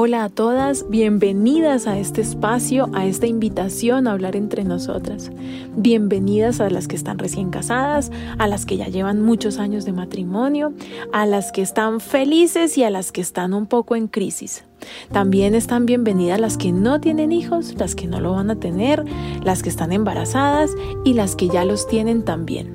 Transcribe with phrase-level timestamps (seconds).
[0.00, 5.32] Hola a todas, bienvenidas a este espacio, a esta invitación a hablar entre nosotras.
[5.74, 9.92] Bienvenidas a las que están recién casadas, a las que ya llevan muchos años de
[9.92, 10.72] matrimonio,
[11.12, 14.62] a las que están felices y a las que están un poco en crisis.
[15.10, 19.04] También están bienvenidas las que no tienen hijos, las que no lo van a tener,
[19.42, 20.70] las que están embarazadas
[21.04, 22.72] y las que ya los tienen también.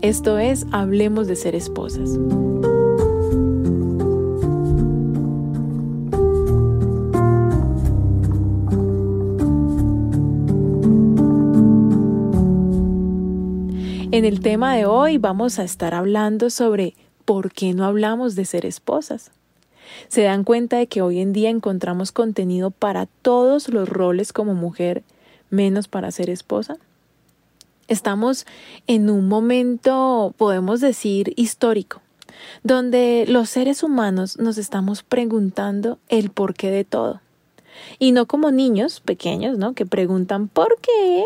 [0.00, 2.18] Esto es Hablemos de ser esposas.
[14.14, 18.44] En el tema de hoy vamos a estar hablando sobre por qué no hablamos de
[18.44, 19.32] ser esposas.
[20.06, 24.54] ¿Se dan cuenta de que hoy en día encontramos contenido para todos los roles como
[24.54, 25.02] mujer,
[25.50, 26.76] menos para ser esposa?
[27.88, 28.46] Estamos
[28.86, 32.00] en un momento, podemos decir, histórico,
[32.62, 37.20] donde los seres humanos nos estamos preguntando el porqué de todo.
[37.98, 39.74] Y no como niños pequeños, ¿no?
[39.74, 41.24] Que preguntan ¿por qué?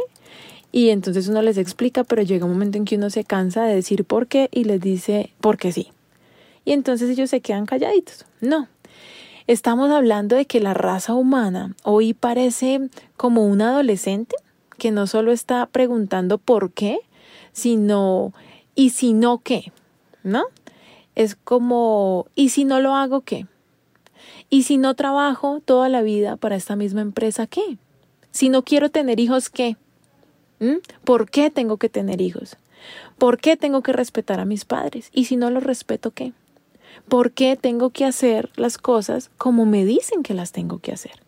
[0.79, 3.75] Y entonces uno les explica, pero llega un momento en que uno se cansa de
[3.75, 5.89] decir por qué y les dice porque sí.
[6.65, 8.27] Y entonces ellos se quedan calladitos.
[8.41, 8.69] No.
[9.49, 14.37] Estamos hablando de que la raza humana hoy parece como un adolescente
[14.79, 17.01] que no solo está preguntando por qué,
[17.51, 18.33] sino
[18.77, 19.73] ¿y si no qué?
[20.23, 20.45] ¿No?
[21.17, 23.49] Es como ¿y si no lo hago qué?
[24.49, 27.79] ¿Y si no trabajo toda la vida para esta misma empresa qué?
[28.31, 29.77] Si no quiero tener hijos qué?
[31.05, 32.57] ¿Por qué tengo que tener hijos?
[33.19, 35.11] ¿Por qué tengo que respetar a mis padres?
[35.13, 36.33] Y si no los respeto, ¿qué?
[37.09, 41.23] ¿Por qué tengo que hacer las cosas como me dicen que las tengo que hacer?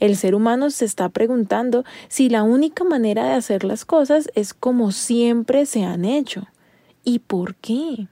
[0.00, 4.54] El ser humano se está preguntando si la única manera de hacer las cosas es
[4.54, 6.46] como siempre se han hecho.
[7.04, 8.08] ¿Y por qué?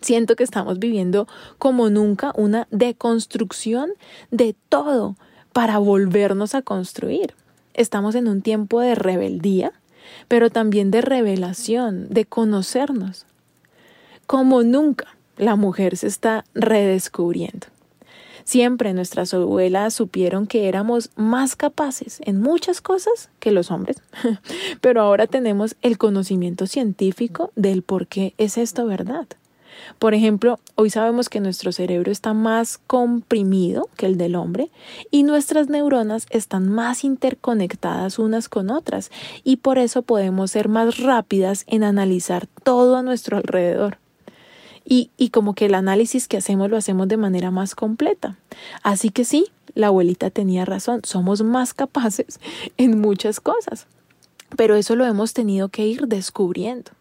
[0.00, 1.26] Siento que estamos viviendo
[1.58, 3.90] como nunca una deconstrucción
[4.30, 5.16] de todo
[5.52, 7.34] para volvernos a construir.
[7.76, 9.72] Estamos en un tiempo de rebeldía,
[10.28, 13.26] pero también de revelación, de conocernos.
[14.26, 17.66] Como nunca, la mujer se está redescubriendo.
[18.44, 23.98] Siempre nuestras abuelas supieron que éramos más capaces en muchas cosas que los hombres,
[24.80, 29.26] pero ahora tenemos el conocimiento científico del por qué es esto verdad.
[29.98, 34.70] Por ejemplo, hoy sabemos que nuestro cerebro está más comprimido que el del hombre
[35.10, 39.10] y nuestras neuronas están más interconectadas unas con otras
[39.44, 43.98] y por eso podemos ser más rápidas en analizar todo a nuestro alrededor.
[44.84, 48.36] Y, y como que el análisis que hacemos lo hacemos de manera más completa.
[48.84, 52.40] Así que sí, la abuelita tenía razón, somos más capaces
[52.76, 53.86] en muchas cosas,
[54.56, 56.92] pero eso lo hemos tenido que ir descubriendo.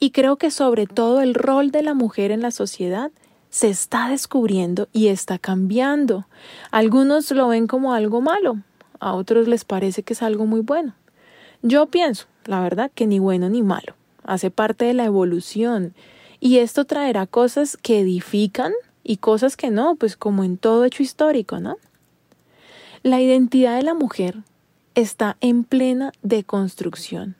[0.00, 3.10] Y creo que sobre todo el rol de la mujer en la sociedad
[3.50, 6.26] se está descubriendo y está cambiando.
[6.70, 8.58] Algunos lo ven como algo malo,
[9.00, 10.94] a otros les parece que es algo muy bueno.
[11.62, 13.94] Yo pienso, la verdad, que ni bueno ni malo.
[14.24, 15.94] Hace parte de la evolución
[16.38, 18.72] y esto traerá cosas que edifican
[19.02, 21.76] y cosas que no, pues como en todo hecho histórico, ¿no?
[23.02, 24.36] La identidad de la mujer
[24.94, 27.36] está en plena deconstrucción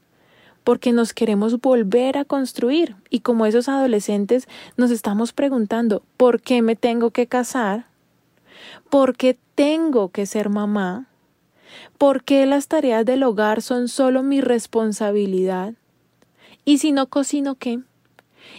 [0.69, 4.47] porque nos queremos volver a construir y como esos adolescentes
[4.77, 7.87] nos estamos preguntando, ¿por qué me tengo que casar?
[8.91, 11.07] ¿Por qué tengo que ser mamá?
[11.97, 15.73] ¿Por qué las tareas del hogar son solo mi responsabilidad?
[16.67, 17.81] ¿Y si no cocino qué?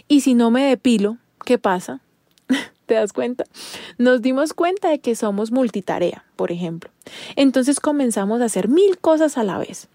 [0.08, 1.16] ¿Y si no me depilo?
[1.44, 2.00] ¿Qué pasa?
[2.86, 3.44] ¿Te das cuenta?
[3.98, 6.90] Nos dimos cuenta de que somos multitarea, por ejemplo.
[7.36, 9.88] Entonces comenzamos a hacer mil cosas a la vez.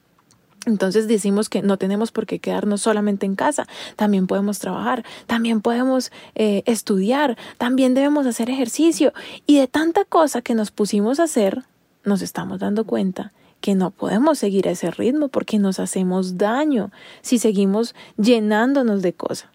[0.65, 5.61] Entonces decimos que no tenemos por qué quedarnos solamente en casa, también podemos trabajar, también
[5.61, 9.13] podemos eh, estudiar, también debemos hacer ejercicio
[9.45, 11.63] y de tanta cosa que nos pusimos a hacer,
[12.03, 13.31] nos estamos dando cuenta
[13.61, 19.13] que no podemos seguir a ese ritmo porque nos hacemos daño si seguimos llenándonos de
[19.13, 19.49] cosas.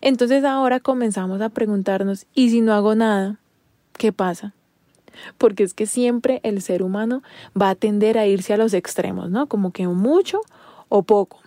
[0.00, 3.38] Entonces ahora comenzamos a preguntarnos, ¿y si no hago nada?
[3.94, 4.54] ¿Qué pasa?
[5.38, 7.22] Porque es que siempre el ser humano
[7.60, 9.46] va a tender a irse a los extremos, ¿no?
[9.46, 10.40] Como que mucho
[10.88, 11.40] o poco.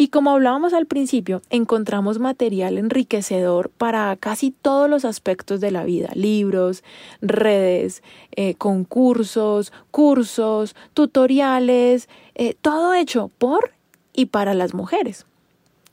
[0.00, 5.82] Y como hablábamos al principio, encontramos material enriquecedor para casi todos los aspectos de la
[5.82, 6.84] vida, libros,
[7.20, 8.04] redes,
[8.36, 13.72] eh, concursos, cursos, tutoriales, eh, todo hecho por
[14.12, 15.26] y para las mujeres.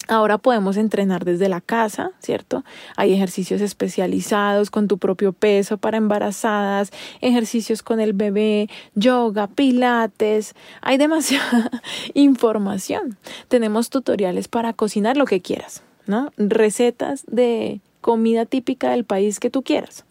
[0.07, 2.63] Ahora podemos entrenar desde la casa, ¿cierto?
[2.95, 6.91] Hay ejercicios especializados con tu propio peso para embarazadas,
[7.21, 10.53] ejercicios con el bebé, yoga, pilates.
[10.81, 11.71] Hay demasiada
[12.13, 13.17] información.
[13.47, 16.31] Tenemos tutoriales para cocinar lo que quieras, ¿no?
[16.37, 20.05] Recetas de comida típica del país que tú quieras.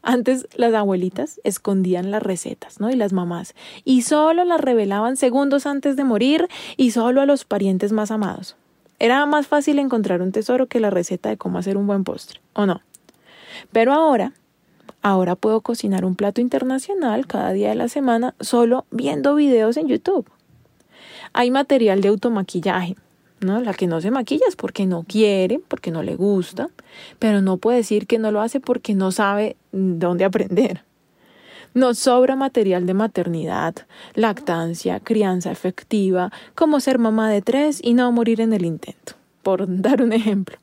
[0.00, 2.90] Antes las abuelitas escondían las recetas, ¿no?
[2.90, 3.54] Y las mamás.
[3.84, 8.56] Y solo las revelaban segundos antes de morir y solo a los parientes más amados.
[8.98, 12.40] Era más fácil encontrar un tesoro que la receta de cómo hacer un buen postre,
[12.52, 12.80] ¿o no?
[13.72, 14.32] Pero ahora,
[15.02, 19.88] ahora puedo cocinar un plato internacional cada día de la semana solo viendo videos en
[19.88, 20.28] YouTube.
[21.32, 22.96] Hay material de automaquillaje,
[23.40, 23.60] ¿no?
[23.60, 26.70] La que no se maquilla es porque no quiere, porque no le gusta,
[27.18, 30.84] pero no puede decir que no lo hace porque no sabe dónde aprender.
[31.74, 33.74] Nos sobra material de maternidad,
[34.14, 39.64] lactancia, crianza efectiva, cómo ser mamá de tres y no morir en el intento, por
[39.82, 40.56] dar un ejemplo.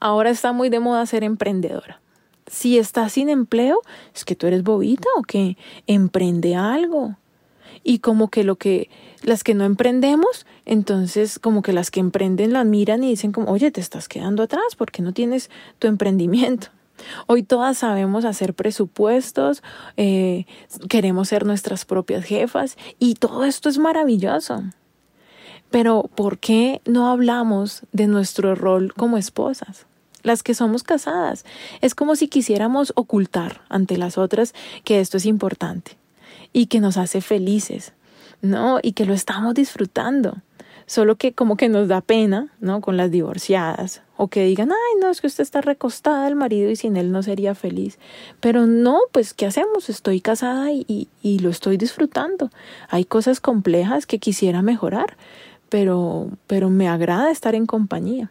[0.00, 2.00] Ahora está muy de moda ser emprendedora.
[2.48, 3.80] Si estás sin empleo,
[4.14, 5.56] es que tú eres bobita o que
[5.86, 7.16] emprende algo.
[7.82, 8.90] Y como que lo que
[9.22, 13.50] las que no emprendemos, entonces como que las que emprenden la miran y dicen como,
[13.50, 16.68] oye, te estás quedando atrás porque no tienes tu emprendimiento.
[17.26, 19.62] Hoy todas sabemos hacer presupuestos,
[19.96, 20.46] eh,
[20.88, 24.62] queremos ser nuestras propias jefas y todo esto es maravilloso.
[25.70, 29.86] Pero ¿por qué no hablamos de nuestro rol como esposas?
[30.22, 31.44] Las que somos casadas.
[31.80, 34.54] Es como si quisiéramos ocultar ante las otras
[34.84, 35.98] que esto es importante
[36.52, 37.92] y que nos hace felices,
[38.42, 38.78] ¿no?
[38.82, 40.38] Y que lo estamos disfrutando
[40.86, 42.80] solo que como que nos da pena, ¿no?
[42.80, 46.70] Con las divorciadas, o que digan, ay, no, es que usted está recostada el marido
[46.70, 47.98] y sin él no sería feliz.
[48.40, 49.88] Pero no, pues, ¿qué hacemos?
[49.88, 52.50] Estoy casada y, y, lo estoy disfrutando.
[52.88, 55.16] Hay cosas complejas que quisiera mejorar,
[55.68, 58.30] pero, pero me agrada estar en compañía.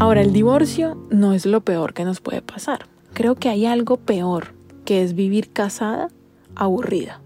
[0.00, 2.86] Ahora, el divorcio no es lo peor que nos puede pasar.
[3.14, 4.54] Creo que hay algo peor,
[4.84, 6.08] que es vivir casada
[6.56, 7.20] aburrida.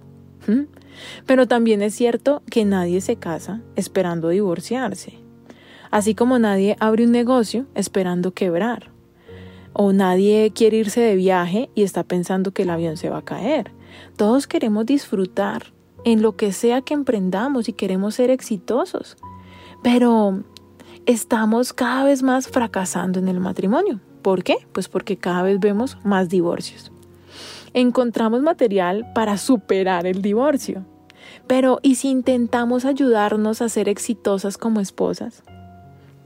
[0.46, 0.77] ¿Mm?
[1.26, 5.18] Pero también es cierto que nadie se casa esperando divorciarse,
[5.90, 8.90] así como nadie abre un negocio esperando quebrar,
[9.72, 13.24] o nadie quiere irse de viaje y está pensando que el avión se va a
[13.24, 13.72] caer.
[14.16, 15.72] Todos queremos disfrutar
[16.04, 19.16] en lo que sea que emprendamos y queremos ser exitosos,
[19.82, 20.42] pero
[21.06, 24.00] estamos cada vez más fracasando en el matrimonio.
[24.22, 24.56] ¿Por qué?
[24.72, 26.92] Pues porque cada vez vemos más divorcios
[27.74, 30.84] encontramos material para superar el divorcio.
[31.46, 35.42] Pero ¿y si intentamos ayudarnos a ser exitosas como esposas?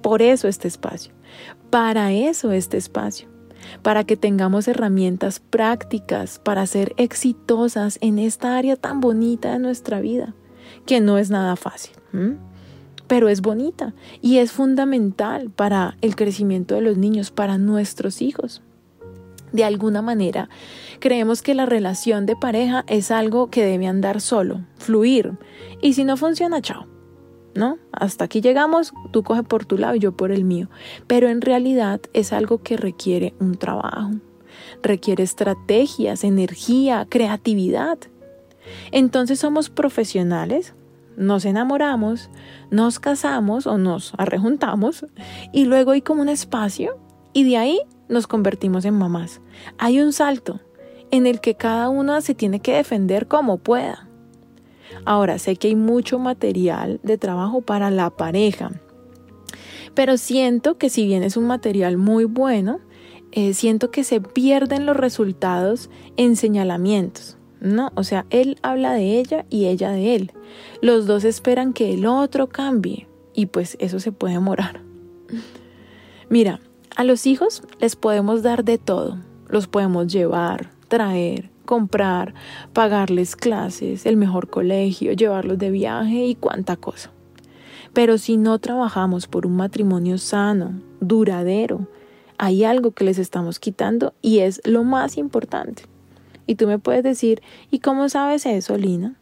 [0.02, 1.12] Por eso este espacio.
[1.70, 3.28] Para eso este espacio.
[3.82, 10.00] Para que tengamos herramientas prácticas para ser exitosas en esta área tan bonita de nuestra
[10.00, 10.34] vida,
[10.84, 11.92] que no es nada fácil.
[13.06, 18.62] pero es bonita y es fundamental para el crecimiento de los niños, para nuestros hijos
[19.52, 20.48] de alguna manera,
[20.98, 25.32] creemos que la relación de pareja es algo que debe andar solo, fluir,
[25.80, 26.86] y si no funciona, chao.
[27.54, 27.76] ¿No?
[27.92, 30.70] Hasta aquí llegamos, tú coge por tu lado y yo por el mío.
[31.06, 34.12] Pero en realidad es algo que requiere un trabajo,
[34.82, 37.98] requiere estrategias, energía, creatividad.
[38.90, 40.74] Entonces somos profesionales,
[41.16, 42.30] nos enamoramos,
[42.70, 45.04] nos casamos o nos arrejuntamos
[45.52, 46.98] y luego hay como un espacio
[47.34, 49.40] y de ahí nos convertimos en mamás.
[49.78, 50.60] Hay un salto
[51.10, 54.08] en el que cada una se tiene que defender como pueda.
[55.04, 58.70] Ahora, sé que hay mucho material de trabajo para la pareja,
[59.94, 62.80] pero siento que si bien es un material muy bueno,
[63.30, 67.38] eh, siento que se pierden los resultados en señalamientos.
[67.60, 70.32] No, o sea, él habla de ella y ella de él.
[70.80, 74.82] Los dos esperan que el otro cambie y pues eso se puede demorar.
[76.28, 76.60] Mira,
[76.96, 79.18] a los hijos les podemos dar de todo.
[79.48, 82.34] Los podemos llevar, traer, comprar,
[82.72, 87.10] pagarles clases, el mejor colegio, llevarlos de viaje y cuánta cosa.
[87.92, 91.86] Pero si no trabajamos por un matrimonio sano, duradero,
[92.38, 95.84] hay algo que les estamos quitando y es lo más importante.
[96.46, 99.16] Y tú me puedes decir, ¿y cómo sabes eso, Lina?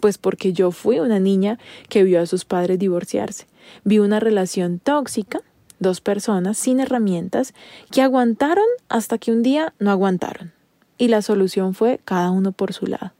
[0.00, 3.46] Pues porque yo fui una niña que vio a sus padres divorciarse.
[3.84, 5.42] Vi una relación tóxica
[5.84, 7.54] dos personas sin herramientas
[7.92, 10.52] que aguantaron hasta que un día no aguantaron.
[10.98, 13.12] Y la solución fue cada uno por su lado.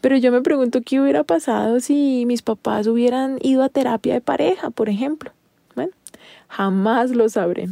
[0.00, 4.20] Pero yo me pregunto qué hubiera pasado si mis papás hubieran ido a terapia de
[4.20, 5.32] pareja, por ejemplo.
[5.74, 5.92] Bueno,
[6.48, 7.68] jamás lo sabré.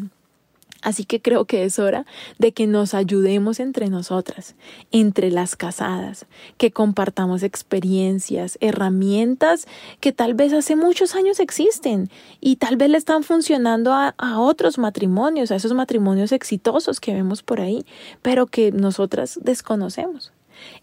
[0.82, 2.06] Así que creo que es hora
[2.38, 4.54] de que nos ayudemos entre nosotras,
[4.92, 9.66] entre las casadas, que compartamos experiencias, herramientas
[10.00, 12.10] que tal vez hace muchos años existen
[12.40, 17.42] y tal vez le están funcionando a, otros matrimonios, a esos matrimonios exitosos que vemos
[17.42, 17.84] por ahí,
[18.22, 20.32] pero que nosotras desconocemos.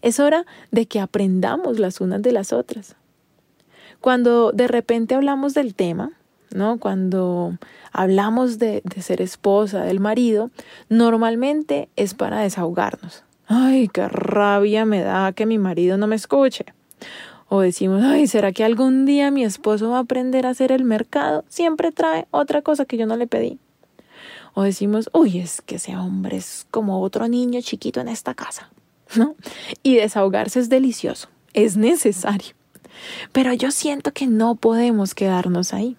[0.00, 2.94] Es hora de que aprendamos las unas de las otras.
[4.00, 6.17] Cuando de repente hablamos del tema,
[6.54, 6.78] ¿no?
[6.78, 7.56] Cuando
[7.92, 10.50] hablamos de, de ser esposa del marido,
[10.88, 13.24] normalmente es para desahogarnos.
[13.46, 16.66] Ay, qué rabia me da que mi marido no me escuche.
[17.48, 20.84] O decimos, ay, ¿será que algún día mi esposo va a aprender a hacer el
[20.84, 21.44] mercado?
[21.48, 23.58] Siempre trae otra cosa que yo no le pedí.
[24.52, 28.70] O decimos, uy, es que ese hombre es como otro niño chiquito en esta casa,
[29.16, 29.34] ¿no?
[29.82, 32.54] Y desahogarse es delicioso, es necesario.
[33.32, 35.96] Pero yo siento que no podemos quedarnos ahí.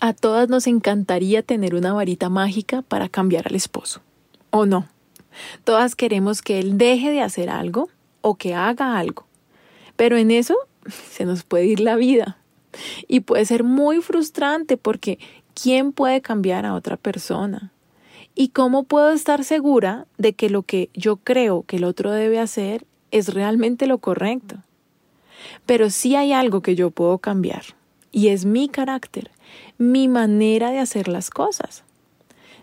[0.00, 4.00] A todas nos encantaría tener una varita mágica para cambiar al esposo.
[4.50, 4.88] ¿O no?
[5.64, 7.88] Todas queremos que él deje de hacer algo
[8.20, 9.26] o que haga algo.
[9.96, 10.56] Pero en eso
[10.88, 12.38] se nos puede ir la vida.
[13.08, 15.18] Y puede ser muy frustrante porque
[15.54, 17.70] ¿quién puede cambiar a otra persona?
[18.34, 22.40] ¿Y cómo puedo estar segura de que lo que yo creo que el otro debe
[22.40, 24.56] hacer es realmente lo correcto?
[25.66, 27.62] Pero sí hay algo que yo puedo cambiar,
[28.10, 29.30] y es mi carácter,
[29.78, 31.84] mi manera de hacer las cosas.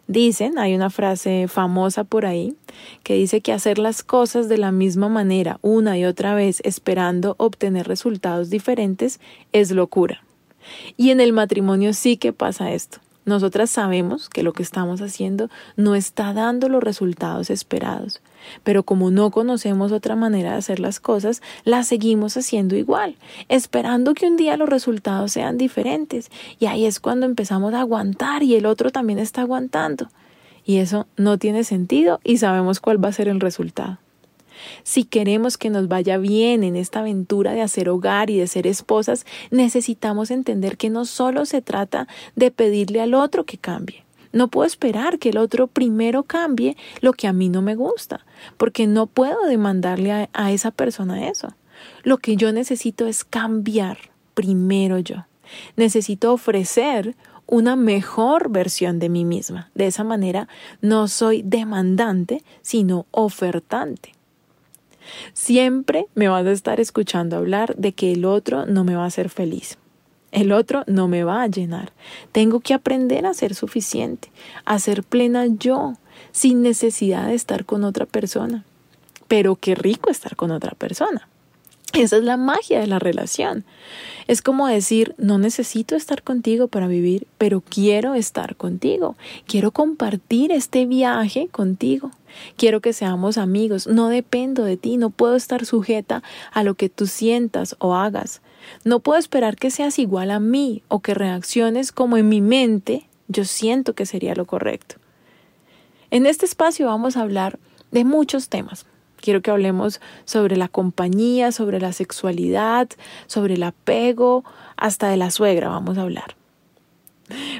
[0.08, 2.56] Dicen, hay una frase famosa por ahí,
[3.04, 7.36] que dice que hacer las cosas de la misma manera una y otra vez esperando
[7.38, 9.20] obtener resultados diferentes
[9.54, 10.24] es locura.
[10.98, 13.00] Y en el matrimonio sí que pasa esto.
[13.24, 18.20] Nosotras sabemos que lo que estamos haciendo no está dando los resultados esperados,
[18.64, 24.16] pero como no conocemos otra manera de hacer las cosas, las seguimos haciendo igual, esperando
[24.16, 26.32] que un día los resultados sean diferentes.
[26.58, 30.10] Y ahí es cuando empezamos a aguantar y el otro también está aguantando.
[30.66, 34.00] Y eso no tiene sentido y sabemos cuál va a ser el resultado.
[34.84, 38.68] Si queremos que nos vaya bien en esta aventura de hacer hogar y de ser
[38.68, 44.04] esposas, necesitamos entender que no solo se trata de pedirle al otro que cambie.
[44.34, 48.26] No puedo esperar que el otro primero cambie lo que a mí no me gusta,
[48.58, 51.50] porque no puedo demandarle a, esa persona eso.
[52.04, 53.98] Lo que yo necesito es cambiar
[54.34, 55.26] primero yo.
[55.76, 57.16] Necesito ofrecer
[57.46, 59.70] una mejor versión de mí misma.
[59.76, 60.48] De esa manera
[60.82, 64.14] no soy demandante, sino ofertante.
[65.34, 69.08] Siempre me vas a estar escuchando hablar de que el otro no me va a
[69.08, 69.78] hacer feliz.
[70.32, 71.92] El otro no me va a llenar.
[72.32, 74.32] Tengo que aprender a ser suficiente,
[74.66, 75.96] a ser plena yo,
[76.32, 78.64] sin necesidad de estar con otra persona.
[79.28, 81.28] Pero qué rico estar con otra persona.
[81.94, 83.66] Esa es la magia de la relación.
[84.28, 89.18] Es como decir, no necesito estar contigo para vivir, pero quiero estar contigo.
[89.46, 92.12] Quiero compartir este viaje contigo.
[92.56, 93.88] Quiero que seamos amigos.
[93.88, 94.96] No dependo de ti.
[94.96, 98.42] No puedo estar sujeta a lo que tú sientas o hagas.
[98.86, 103.08] No puedo esperar que seas igual a mí o que reacciones como en mi mente
[103.28, 104.96] yo siento que sería lo correcto.
[106.10, 107.60] En este espacio vamos a hablar
[107.92, 108.86] de muchos temas.
[109.22, 112.90] Quiero que hablemos sobre la compañía, sobre la sexualidad,
[113.28, 114.44] sobre el apego,
[114.76, 116.36] hasta de la suegra vamos a hablar.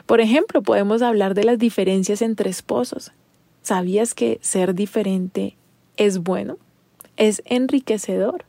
[0.06, 3.12] Por ejemplo, podemos hablar de las diferencias entre esposos.
[3.62, 5.56] ¿Sabías que ser diferente
[5.98, 6.58] es bueno?
[7.16, 8.46] Es enriquecedor.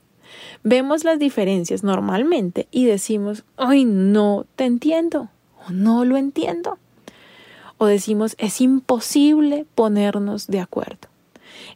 [0.62, 5.28] Vemos las diferencias normalmente y decimos, ay, no te entiendo
[5.66, 6.78] o no lo entiendo.
[7.78, 11.11] O decimos, es imposible ponernos de acuerdo.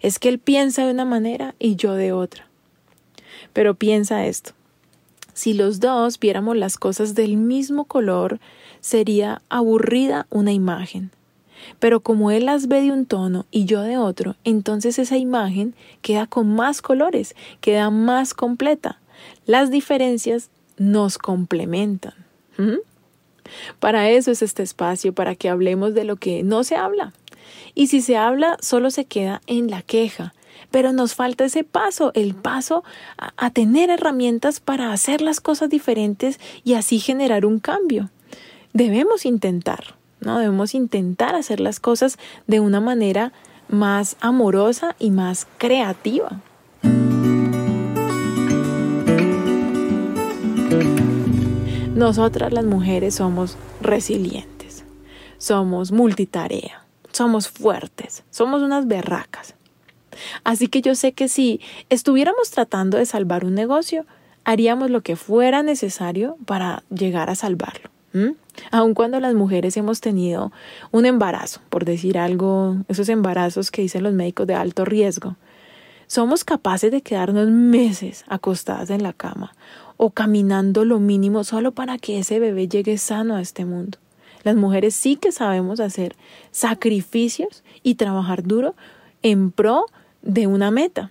[0.01, 2.47] Es que él piensa de una manera y yo de otra.
[3.53, 4.53] Pero piensa esto.
[5.33, 8.41] Si los dos viéramos las cosas del mismo color,
[8.81, 11.11] sería aburrida una imagen.
[11.79, 15.75] Pero como él las ve de un tono y yo de otro, entonces esa imagen
[16.03, 19.01] queda con más colores, queda más completa.
[19.47, 22.15] Las diferencias nos complementan.
[23.79, 27.13] Para eso es este espacio, para que hablemos de lo que no se habla,
[27.75, 30.35] y si se habla, solo se queda en la queja.
[30.71, 32.83] Pero nos falta ese paso, el paso
[33.17, 38.11] a, tener herramientas para hacer las cosas diferentes y así generar un cambio.
[38.73, 40.39] Debemos intentar, ¿no?
[40.39, 43.33] Debemos intentar hacer las cosas de una manera
[43.69, 46.41] más amorosa y más creativa.
[51.97, 54.85] Nosotras las mujeres somos resilientes,
[55.39, 56.86] somos multitarea,
[57.17, 59.55] somos fuertes, somos unas berracas.
[60.45, 64.05] Así que yo sé que si estuviéramos tratando de salvar un negocio,
[64.45, 67.91] haríamos lo que fuera necesario para llegar a salvarlo.
[68.71, 70.51] Aun cuando las mujeres hemos tenido
[70.91, 75.37] un embarazo, por decir algo, esos embarazos que dicen los médicos de alto riesgo,
[76.07, 79.55] somos capaces de quedarnos meses acostadas en la cama
[79.99, 83.99] o caminando lo mínimo solo para que ese bebé llegue sano a este mundo.
[84.47, 86.15] Las mujeres sí que sabemos hacer
[86.53, 88.77] sacrificios y trabajar duro
[89.23, 89.87] en pro
[90.23, 91.11] de una meta.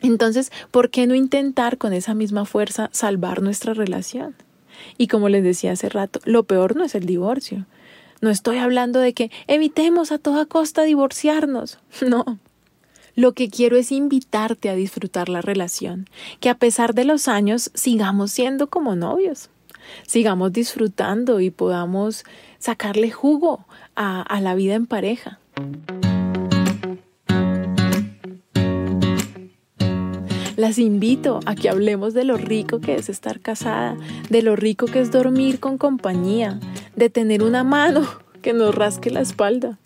[0.00, 4.34] Entonces, ¿por qué no intentar con esa misma fuerza salvar nuestra relación?
[4.96, 7.64] Y como les decía hace rato, lo peor no es el divorcio.
[8.20, 11.78] No estoy hablando de que evitemos a toda costa divorciarnos.
[12.08, 12.40] No.
[13.14, 16.10] Lo que quiero es invitarte a disfrutar la relación,
[16.40, 19.48] que a pesar de los años sigamos siendo como novios,
[20.06, 22.24] sigamos disfrutando y podamos
[22.58, 23.66] sacarle jugo
[23.96, 25.38] a, a la vida en pareja.
[30.58, 33.96] Las invito a que hablemos de lo rico que es estar casada,
[34.28, 36.58] de lo rico que es dormir con compañía,
[36.96, 38.04] de tener una mano
[38.42, 39.78] que nos rasque la espalda.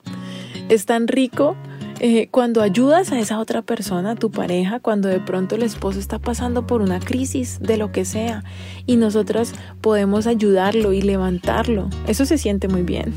[0.70, 1.56] Es tan rico
[2.04, 6.00] eh, cuando ayudas a esa otra persona, a tu pareja, cuando de pronto el esposo
[6.00, 8.42] está pasando por una crisis de lo que sea
[8.86, 11.88] y nosotras podemos ayudarlo y levantarlo.
[12.08, 13.14] Eso se siente muy bien.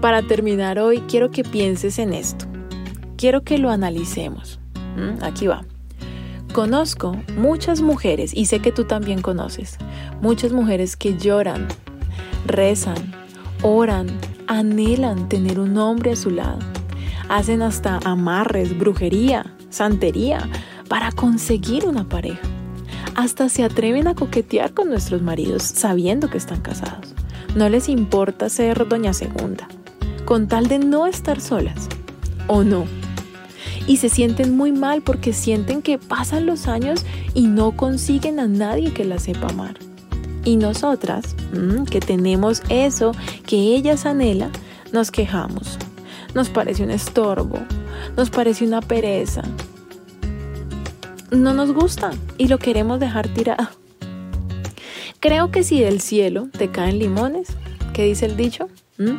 [0.00, 2.46] Para terminar hoy, quiero que pienses en esto.
[3.18, 4.58] Quiero que lo analicemos.
[4.96, 5.22] ¿Mm?
[5.22, 5.62] Aquí va.
[6.54, 9.76] Conozco muchas mujeres, y sé que tú también conoces,
[10.22, 11.68] muchas mujeres que lloran,
[12.46, 13.12] rezan,
[13.60, 14.06] oran,
[14.46, 16.75] anhelan tener un hombre a su lado.
[17.28, 20.48] Hacen hasta amarres, brujería, santería
[20.88, 22.46] para conseguir una pareja.
[23.14, 27.14] Hasta se atreven a coquetear con nuestros maridos sabiendo que están casados.
[27.54, 29.66] No les importa ser doña segunda,
[30.24, 31.88] con tal de no estar solas.
[32.46, 32.84] ¿O no?
[33.86, 37.04] y se sienten muy mal porque sienten que pasan los años
[37.34, 39.78] y no consiguen a nadie que la sepa amar.
[40.44, 43.12] Y nosotras, mm, que tenemos eso
[43.46, 44.50] que ellas anhelan,
[44.92, 45.78] nos quejamos.
[46.36, 47.60] Nos parece un estorbo,
[48.14, 49.40] nos parece una pereza.
[51.30, 53.70] No nos gusta y lo queremos dejar tirado.
[55.18, 57.48] Creo que si del cielo te caen limones,
[57.94, 58.68] ¿qué dice el dicho?
[58.98, 59.14] ¿Mm?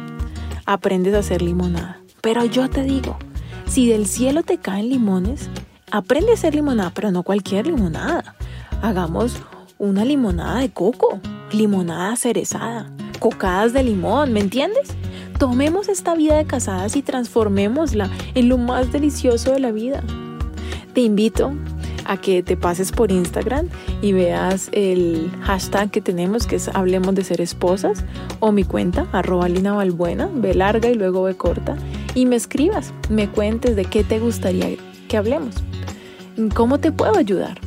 [0.67, 1.99] Aprendes a hacer limonada.
[2.21, 3.17] Pero yo te digo,
[3.65, 5.49] si del cielo te caen limones,
[5.89, 8.35] aprende a hacer limonada, pero no cualquier limonada.
[8.83, 9.37] Hagamos
[9.79, 11.19] una limonada de coco,
[11.51, 14.95] limonada cerezada, cocadas de limón, ¿me entiendes?
[15.37, 20.03] Tomemos esta vida de casadas y transformémosla en lo más delicioso de la vida.
[20.93, 21.53] Te invito
[22.05, 23.67] a que te pases por Instagram
[24.01, 28.03] y veas el hashtag que tenemos que es Hablemos de ser esposas
[28.39, 31.75] o mi cuenta arroba Lina Valbuena, ve larga y luego ve corta
[32.15, 34.69] y me escribas, me cuentes de qué te gustaría
[35.07, 35.55] que hablemos,
[36.55, 37.59] cómo te puedo ayudar.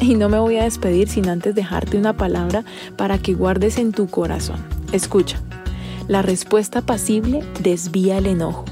[0.00, 2.64] Y no me voy a despedir sin antes dejarte una palabra
[2.96, 4.58] para que guardes en tu corazón.
[4.92, 5.40] Escucha,
[6.08, 8.64] la respuesta pasible desvía el enojo,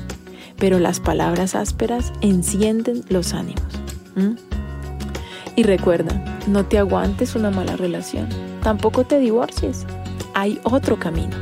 [0.59, 3.63] pero las palabras ásperas encienden los ánimos.
[5.57, 8.29] Y recuerda, no te aguantes una mala relación,
[8.63, 9.87] tampoco te divorcies,
[10.35, 11.37] hay otro camino.